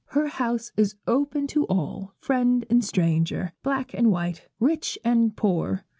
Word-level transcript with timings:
Her 0.15 0.29
house 0.29 0.71
is 0.75 0.95
open 1.05 1.45
to 1.49 1.67
all, 1.67 2.15
friend 2.17 2.65
and 2.71 2.83
stranger, 2.83 3.53
black 3.61 3.93
and 3.93 4.09
white, 4.09 4.47
rich 4.59 4.97
and 5.05 5.37
poor. 5.37 5.85